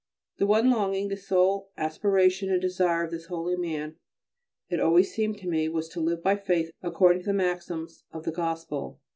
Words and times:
The 0.37 0.47
one 0.47 0.71
longing, 0.71 1.09
the 1.09 1.15
sole 1.15 1.69
aspiration 1.77 2.49
and 2.51 2.59
desire 2.59 3.03
of 3.03 3.11
this 3.11 3.27
holy 3.27 3.55
man, 3.55 3.97
it 4.67 4.79
always 4.79 5.13
seemed 5.13 5.37
to 5.41 5.47
me, 5.47 5.69
was 5.69 5.87
to 5.89 5.99
live 5.99 6.23
by 6.23 6.37
faith 6.37 6.71
and 6.81 6.91
according 6.91 7.21
to 7.21 7.27
the 7.27 7.33
maxims 7.33 8.03
of 8.11 8.23
the 8.23 8.31
Gospel. 8.31 8.99